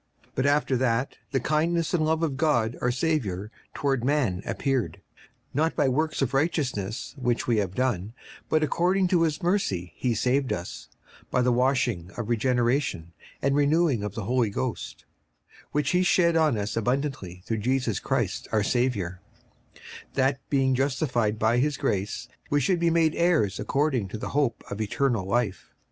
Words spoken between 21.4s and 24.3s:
his grace, we should be made heirs according to the